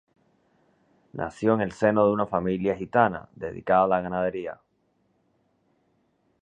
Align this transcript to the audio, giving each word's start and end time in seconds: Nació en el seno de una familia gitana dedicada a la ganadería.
Nació 1.13 1.53
en 1.53 1.61
el 1.61 1.71
seno 1.73 2.07
de 2.07 2.11
una 2.11 2.25
familia 2.25 2.75
gitana 2.75 3.29
dedicada 3.35 3.83
a 3.83 3.87
la 3.87 4.01
ganadería. 4.01 4.59